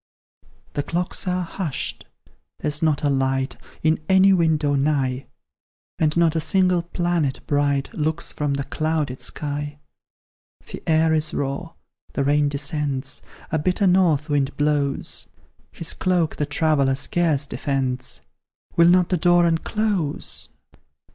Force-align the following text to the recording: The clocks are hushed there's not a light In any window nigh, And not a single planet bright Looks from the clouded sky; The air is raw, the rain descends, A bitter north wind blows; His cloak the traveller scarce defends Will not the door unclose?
The 0.73 0.81
clocks 0.81 1.27
are 1.27 1.43
hushed 1.43 2.07
there's 2.59 2.81
not 2.81 3.03
a 3.03 3.09
light 3.11 3.55
In 3.83 3.99
any 4.09 4.33
window 4.33 4.73
nigh, 4.73 5.27
And 5.99 6.17
not 6.17 6.35
a 6.35 6.39
single 6.39 6.81
planet 6.81 7.39
bright 7.45 7.93
Looks 7.93 8.31
from 8.31 8.55
the 8.55 8.63
clouded 8.63 9.21
sky; 9.21 9.77
The 10.65 10.81
air 10.87 11.13
is 11.13 11.35
raw, 11.35 11.73
the 12.13 12.23
rain 12.23 12.49
descends, 12.49 13.21
A 13.51 13.59
bitter 13.59 13.85
north 13.85 14.27
wind 14.27 14.57
blows; 14.57 15.29
His 15.71 15.93
cloak 15.93 16.37
the 16.37 16.47
traveller 16.47 16.95
scarce 16.95 17.45
defends 17.45 18.21
Will 18.75 18.89
not 18.89 19.09
the 19.09 19.17
door 19.17 19.45
unclose? 19.45 20.49